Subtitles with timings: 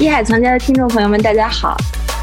[0.00, 1.76] 一海藏家的听众朋友们，大家好。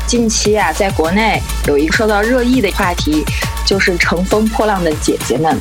[0.08, 3.24] 近期啊，在国内有一个受到热议的话题，
[3.68, 5.56] 就是乘风破浪的姐姐们。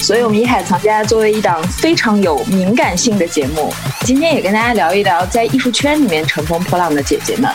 [0.00, 3.70] 所以，我们一海藏家作为一档非常有敏感性的节目，
[4.00, 7.50] 今天也跟大家聊一聊在艺术圈里面乘风破浪的姐姐们。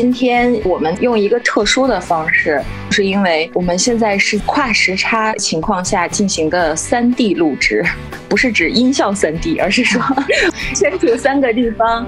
[0.00, 7.84] 今天我们用一个特殊的方式，是因为我们现在是跨时差情况下进行的三 D 录制，
[8.30, 10.00] 不是指音效三 D，而是说
[10.72, 12.06] 身处三个地方。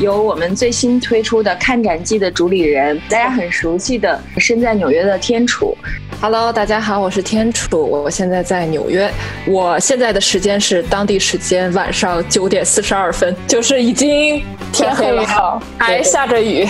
[0.00, 5.76] 有我们最新推出的《看展记》的主理人，大家很熟悉的身在纽约的天楚。
[6.20, 9.08] Hello，大家好，我是天楚，我现在在纽约，
[9.46, 14.42] 我现在的时间是当地时间晚上九点四十二分，就是已经
[14.72, 16.66] 天黑了，还下着雨。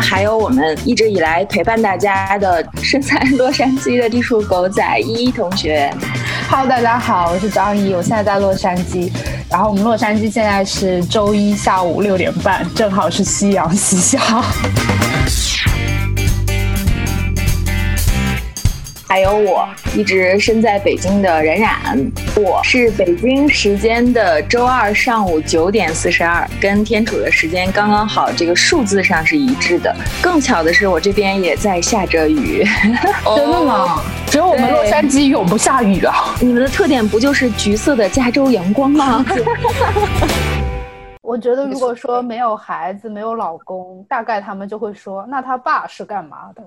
[0.00, 5.88] 还有我们一直以来陪伴大家的身在洛杉矶的艺术狗仔依依同学。
[6.50, 9.12] Hello，大家好，我是张一，我现在在洛杉矶，
[9.48, 14.18] 然后我们洛杉矶现在是周一下午六点半，正好是夕阳西下。
[19.10, 29.92] 还有我一直身在北京的冉冉，我是北京时间的周二上午九点四十二，跟天楚的时间刚刚好，这个数字上是一致的。
[30.22, 32.64] 更巧的是， 我这边也在下着雨，
[33.34, 34.00] 真的吗？
[34.28, 36.32] 只有我们洛杉矶永不下雨啊！
[36.40, 39.26] 你们的特点不就是橘色的加州阳光吗？
[41.20, 46.62] 我觉得，如果说没有孩子、没有老公，大概他们就会说，那他爸是干嘛的？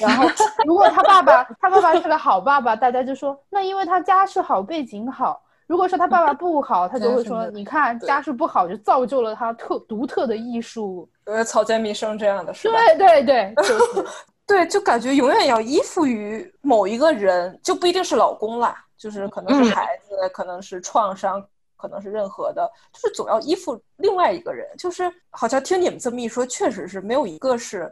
[0.00, 0.28] 然后，
[0.64, 5.42] 如果他爸爸他爸爸是个好爸爸，大家就说那因为他家世好背景好。
[5.66, 12.78] 如果说他爸爸不好，他就会说你看家世不好就造就了他特独特的艺术，呃，草间弥生这样的是吧？
[12.96, 13.54] 对对对
[14.46, 21.42] 对，就感觉永远要依附于某一个人，就不一定是老公啦，就是可能是孩子，可能是创伤，
[21.78, 24.68] 可能是任何的，就是总要依附另外一个人。
[24.76, 27.90] 就是好像听你们这么一说，确实是没有一个是。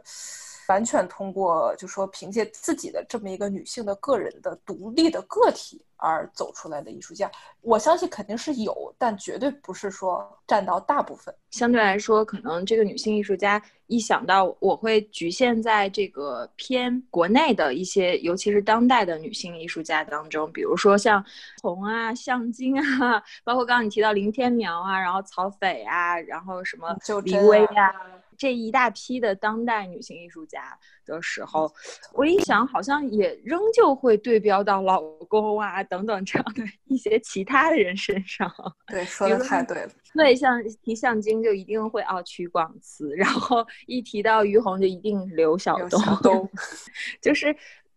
[0.67, 7.29] 完全通过，就说凭借自己的这么一个女性的个人的独立的个体而走出来的艺术家，
[7.61, 11.33] 我相信肯定是有，但绝对不是说占到大部分。
[11.51, 21.23] 相对来说，可能这个女性艺术家一想到我会局限在这个偏国内的一些，尤其是当代的女性艺术家当中，比如说像
[21.61, 27.93] 红啊、向京啊，包括刚刚你提到林天苗啊，然后曹斐啊，然后什么李薇啊。
[28.37, 31.71] 这一大批的当代女性艺术家的时候，
[32.13, 38.51] 我一想，好像也仍旧会对标到老公啊等等这样的一些其他的人身上。
[38.87, 39.91] 对，说的太对了。
[40.13, 45.75] 对，像提向京就一定会哦曲广慈，然后一提到于红就一定刘晓
[46.21, 46.49] 东，
[47.19, 47.55] 就是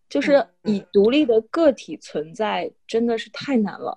[0.09, 3.95] 就是以独立的个体存在，真的是太难了。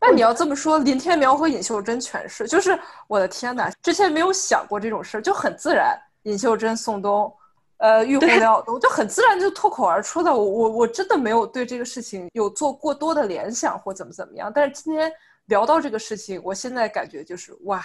[0.00, 5.94] 那你要这么说，林天苗和尹秀珍全是，就是我的天哪，之前没有想过这种事儿，就很自然。
[6.22, 7.32] 尹秀珍、宋冬，
[7.76, 10.34] 呃，玉红、 刘晓东，就很自然就脱口而出的。
[10.34, 14.50] 我我我真的没有对这个事情有做过多的联想或怎么怎么样。
[14.54, 15.12] 但是今天
[15.46, 17.82] 聊到这个事情，我现在感觉就是哇，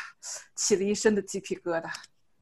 [0.56, 1.90] 起了一身的鸡皮疙瘩。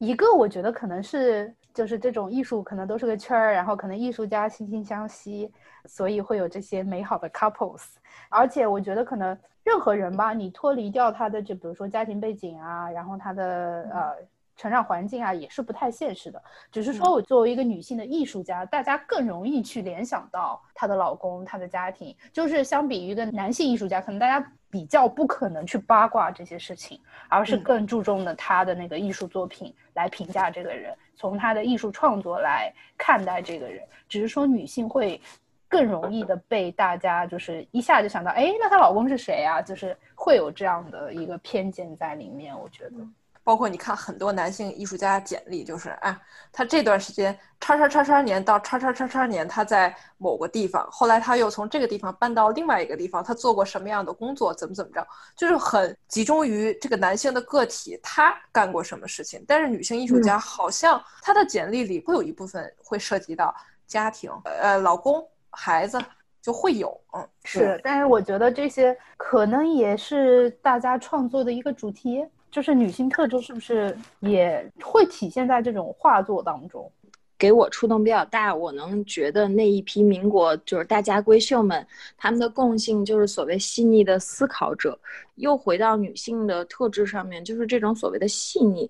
[0.04, 5.50] 一个我觉得可能是就是这种艺术可能都是个圈儿，然后可能艺术家惺惺相惜，
[5.86, 7.84] 所以会有这些美好的 couples。
[8.28, 9.36] 而且我觉得可能。
[9.64, 14.14] 任何人吧，你脱离掉他的，就比如说家庭背景啊，然后他的呃
[14.56, 16.42] 成长环境啊，也是不太现实的。
[16.70, 22.16] 只是说我作为一个女性的艺术家，大家更容易去联想到她的老公、她的家庭。
[22.32, 33.82] 就是相比于一个男性艺术家，可能大家比较不可能去八卦这些事情，而是更注重的他的那个艺术作品来评价这个人，从他的艺术创作来看待这个人。
[34.08, 35.20] 只是说女性会。
[35.66, 39.60] 更容易的被大家就是一下就想到，哎，那她老公是谁啊？
[39.60, 42.56] 就是会有这样的一个偏见在里面。
[42.56, 42.96] 我觉得，
[43.44, 55.06] 包括你看很多男性艺术家简历，就是啊，他这段时间叉叉叉叉年到叉叉叉叉年，他在某个地方，后来他又从这个地方搬到另外一个地方，他做过什么样的工作，怎么怎么着，
[55.36, 59.44] 就是很集中于这个男性的个体，他干过什么事情。
[59.46, 63.54] 但是女性艺术家好像她的简历里会有一部分会涉及到
[63.86, 65.24] 家庭，呃，老公。
[65.56, 65.96] 孩子
[66.42, 76.88] 就会有，嗯，是，但是我觉得这些可能也是大家创作的一个主题，就是女性特质是不是也会体现在这种画作当中？
[77.36, 81.84] 给我触动比较大，我能觉得那一批民国就是大家闺秀们，
[82.16, 84.96] 她们的共性就是所谓细腻的思考者，
[85.34, 88.88] 又回到女性的特质上面，就是这种所谓的细腻。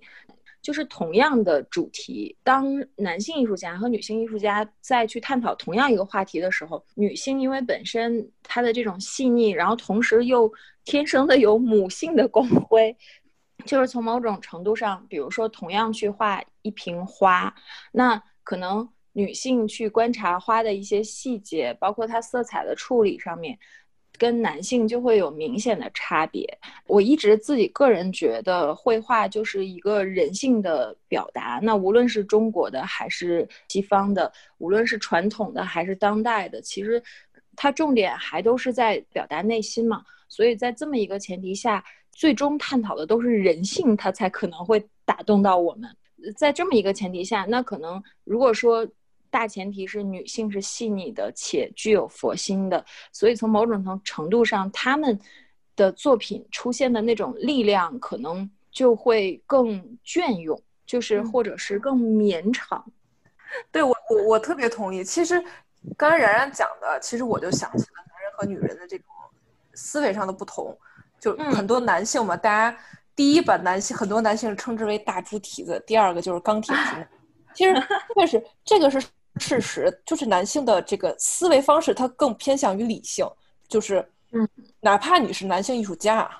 [0.60, 10.52] 就是同样的主题，当男性艺术家和女性艺术家在去探讨同样一个话题的时候，女性因为本身她的这种细腻，然后同时又
[10.84, 12.94] 天生的有母性的光辉，
[13.64, 17.54] 就是从某种程度上，比如说同样去画一瓶花，
[17.92, 23.58] 那可能女性去观察花的一些细节，包括它色彩的处理上面。
[24.16, 26.46] 跟男性就会有明显的差别。
[26.86, 31.58] 我一直自己个人觉得，绘画就是一个人性的表达。
[31.60, 37.02] 那无论是中国的还是西方的，无论是传统的还是当代的，其实
[37.56, 40.04] 它重点还都是在表达内心嘛。
[40.28, 41.84] 所以在这么一个前提下，
[42.14, 45.90] 最终探讨的都是人性，它才可能会打动到我们。
[46.36, 48.86] 在这么一个前提下，那可能如果说。
[49.30, 55.18] 大前提是女性是细腻的且具有佛心的，所以从某种程程度上，他们
[55.74, 62.92] 的作品出现的那种力量可能就会更隽永，就是或者是更绵长。
[63.72, 65.02] 对我，我我特别同意。
[65.02, 65.44] 其实
[65.96, 69.06] 刚才然然讲的，其实我就想起了男人和女人的这种
[69.72, 70.78] 思维上的不同。
[71.24, 72.78] 就很多男性嘛，大家
[73.16, 77.08] 第一把男性很多男性称之为大猪蹄子，第二个就是钢铁直。
[77.56, 77.74] 其实
[78.14, 79.02] 确实这个是。
[79.40, 83.26] 事实就是男性的这个思维方式，他更偏向于理性，
[83.66, 83.98] 就是，
[84.30, 84.48] 嗯，
[84.78, 86.30] 哪怕你是男性艺术家，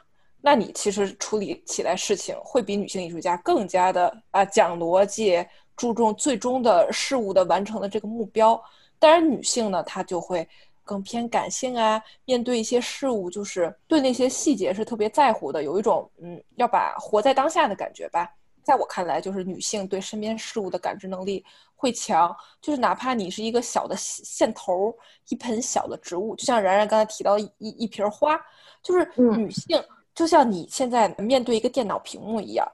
[0.40, 5.44] 那你其实处理起来事情会比女性艺术家更加的啊讲逻辑，
[5.76, 8.62] 注重最终的事物的完成的这个目标。
[9.00, 10.48] 当然，女性呢，她就会
[10.84, 18.30] 更偏感性啊，面对一些事物，就是对那些细节是特别在乎的，有一种嗯，要把活在当下的感觉吧。
[18.62, 21.44] 在我看来，就是女性对身边事物的感知能力
[21.76, 24.96] 会强，就是哪怕你是一个小的线头，
[25.28, 28.40] 一盆小的植物，就像然然刚才提到一一瓶花，
[28.82, 29.78] 就是女性，
[30.14, 32.66] 就像你现在面对一个电脑屏幕一样，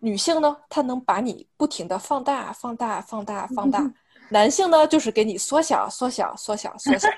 [0.00, 3.82] 女性呢，她能把你不停的放大、放大、放大、放大，
[4.28, 7.08] 男性呢，就是给你缩小、缩小、缩小、缩小，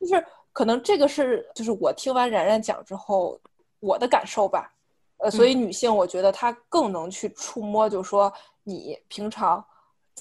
[0.00, 3.38] 就是可能这个是就是我听完然然讲之后
[3.78, 4.72] 我的感受吧。
[5.22, 8.32] 呃，所以女性，我觉得她更能去触摸，就是说，
[8.62, 9.62] 你平常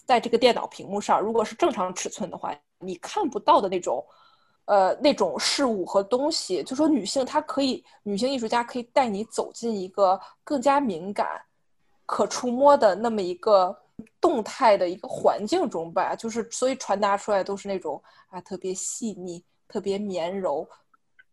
[0.06, 4.06] 在这个电脑屏幕上，如果是正常尺寸的话，你看不到的那种，
[4.66, 11.42] 呃，那种事物和东西，就说女性她可以，女性艺术家可以带你走进一个更加敏感、
[12.06, 13.74] 可触摸的那么一个
[14.20, 20.68] 动态的一个环境中吧，就是所以传达出来都是那种啊，特别细腻、特别绵柔，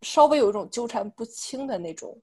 [0.01, 2.17] 稍微有一种纠缠不清的那种。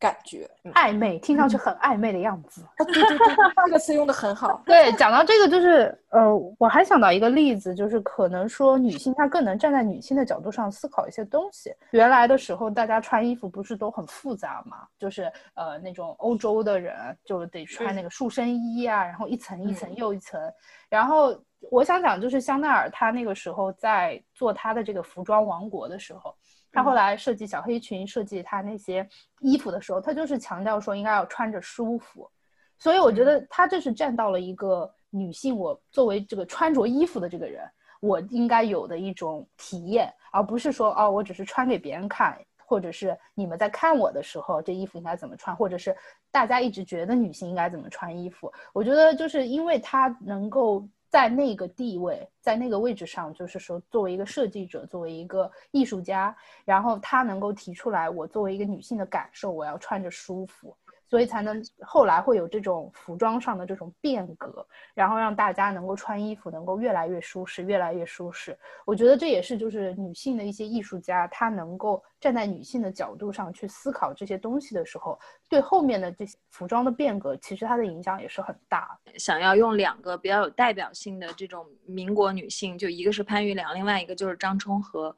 [0.00, 2.64] 感觉暧昧，听上去很暧昧的样子。
[2.76, 4.62] 对对对，这个词用的很好。
[4.64, 11.74] 对，讲到这个，就是呃，我还想到一个例子，就是可能说女性她更能站在女性的角度上思考一些东西。
[11.90, 14.86] 原来的时候，大家穿衣服不是都很复杂嘛？
[15.00, 16.94] 就是呃，那种欧洲的人
[17.24, 20.40] 就得穿那个束身衣啊，然后一层一层又一层。
[20.88, 21.36] 然后
[21.70, 26.34] 我想讲，就是香奈儿她那个时候在做她的这个服装王国的时候。
[26.70, 29.08] 他后来设计小黑裙、设计他那些
[29.40, 32.30] 衣服的时候，他就是强调说应该要穿着舒服，
[32.78, 37.66] 所以我觉得他这是站到了一个女性，我作为这个穿着衣服的这个人，
[38.00, 45.96] 我应该有的一种体验，而不是说哦，我只是穿给别人看，或者是你们在看我的时候，这衣服应该怎么穿，或者是
[46.30, 48.52] 大家一直觉得女性应该怎么穿衣服。
[48.74, 50.86] 我觉得就是因为他能够。
[51.08, 60.76] 在那个地位，在那个位置上，就是说，作为一个设计者，作为一个艺术家，然后他能够提出来，我作为一个女性的感受，我要穿着舒服。
[61.08, 68.56] 所以才能后来会有这种服装上的这种变革，然后让大家能够穿衣服能够越来越舒适，越来越舒适。
[68.84, 78.98] 我觉得这也是就是女性的一些艺术家，她能够站在女性的角度上去思考这些东西的时候，对后面的这些服装的变革，其实它的影响也是很大。
[79.16, 85.16] 想要用两个比较有代表性的这种民国女性，就一个是潘玉良，另外一个就是张充和，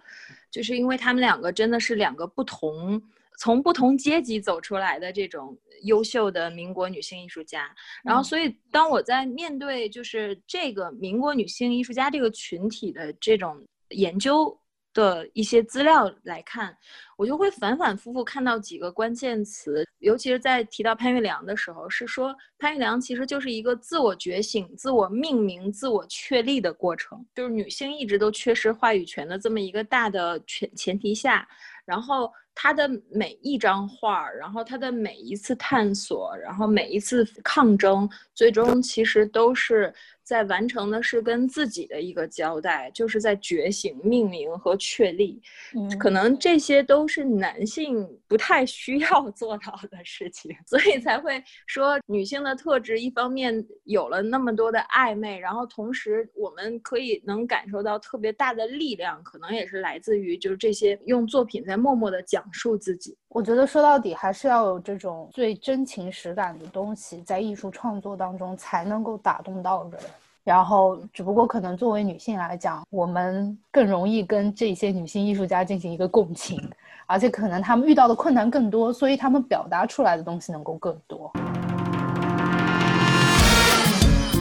[0.51, 3.03] 就是因为他们两个真的是两个不同。
[3.41, 14.55] 从不同阶级走出来的这种优秀的民国女性艺术家，然后，所以当我在面对就是这个民国女性艺术家这个群体的这种研究
[14.93, 16.77] 的一些资料来看，
[17.17, 31.49] 我就会反反复复看到几个关键词，尤其是在提到潘玉良的时候，是说潘玉良其实就是一个自我觉醒、自我命名、自我确立的过程，就是女性一直都缺失话语权的这么一个大的前前提下，
[31.85, 32.31] 然后。
[32.53, 39.91] 他的每一张画，然后他的每一次探索，然后每一次抗争，最终其实都是
[40.23, 45.41] 在完成的是跟自己的一个交代，就是在觉醒、命名和确立。
[45.75, 63.17] 嗯，可能这些都是男性不太需要做到的事情，所以才会说女性的特质，一方面有了那么多的暧昧，然后同时我们可以能感受到特别大的力量，可能也是来自于就是这些用作品在默默的讲述自己。
[63.29, 70.01] 我觉得说到底还是要有这种最真情实感的东西，在艺术创作当中才能够打动到人。
[70.43, 76.59] 然后，只不过可能作为女性来讲，我们更容易跟这些女性艺术家进行一个共情，
[77.07, 81.31] 而且可能她们遇到的困难更多，所以她们表达出来的东西能够更多。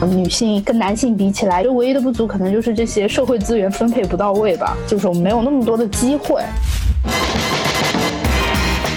[0.08, 6.42] 女性跟男性比起来，就唯一的不足可能就是这些社会资源分配不到位吧，就是我们没有那么多的机会。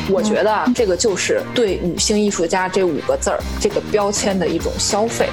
[0.09, 5.29] 我觉得这个就是对女性艺术家这五个字儿这个标签的一种消费。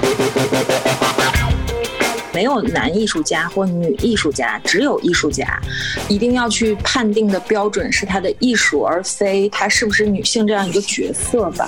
[2.33, 5.59] 没有男艺术家或女艺术家，只有艺术家。
[6.07, 11.67] 一定要去判定的标准是他的艺术，而非他是不是女性这样一个角色吧。